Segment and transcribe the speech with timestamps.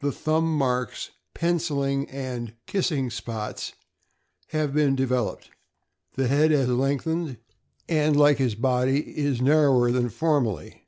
[0.00, 3.72] The thumb marks, pencilings, and" kissing spots"
[4.58, 5.48] have been developed,
[6.14, 7.38] the head has lengthened,
[7.88, 10.84] and, like his body, is narrower than formerly.